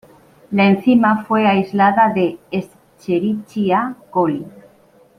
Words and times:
La 0.49 0.65
enzima 0.65 1.25
fue 1.25 1.45
aislada 1.47 2.11
de 2.11 2.39
"Escherichia 2.49 3.95
coli". 4.09 4.47